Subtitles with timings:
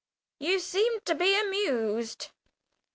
[0.39, 2.31] You seem to be amused?"